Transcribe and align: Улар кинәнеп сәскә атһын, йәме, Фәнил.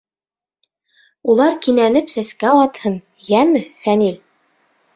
Улар 1.33 1.59
кинәнеп 1.67 2.09
сәскә 2.15 2.55
атһын, 2.63 2.99
йәме, 3.29 3.65
Фәнил. 3.87 4.21